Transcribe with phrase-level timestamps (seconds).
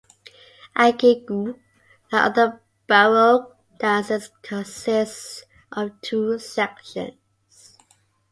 [0.75, 1.59] A gigue, like
[2.25, 5.43] other Baroque dances, consists
[5.73, 7.77] of two sections.